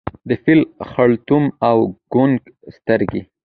د 0.29 0.29
فیل 0.43 0.61
خړتوم 0.89 1.45
او 1.69 1.77
کونګ 2.13 2.35
سترګي 2.75 3.21